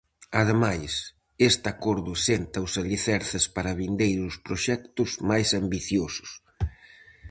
[0.41, 0.93] Ademais,
[1.49, 6.29] este acordo senta os alicerces para vindeiros proxectos máis ambiciosos.